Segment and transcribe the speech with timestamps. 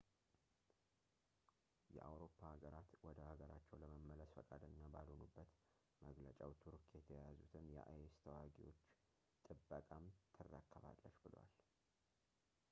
[1.95, 5.51] የአውሮፓ አገራት ወደ ሀገራቸው ለመመለስ ፈቃደኛ ባልሆኑበት
[6.07, 8.99] መግለጫው ቱርክ የተያዙትን የአይ ኤስ ተዋጊዎችን
[9.47, 11.51] ጥበቃም ትረከባለች ብሏል